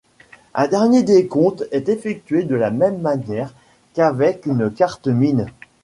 [0.55, 3.53] Un dernier décompte est effectué de la même manière
[3.93, 5.45] qu'avec une carte mine.